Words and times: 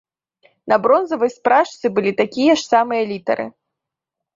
На 0.73 0.79
бронзавай 0.85 1.31
спражцы 1.37 1.85
былі 2.01 2.17
такія 2.25 2.51
ж 2.59 2.69
самыя 2.73 3.03
літары. 3.15 3.51